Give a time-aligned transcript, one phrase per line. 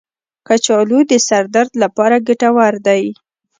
[0.47, 3.03] کچالو د سر درد لپاره ګټور دی.